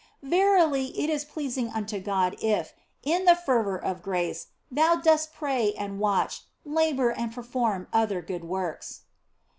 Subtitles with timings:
[0.23, 5.73] Verily it is pleasing unto God if, in the fervour of grace, thou dost pray
[5.73, 9.01] and watch, labour and perform other good works.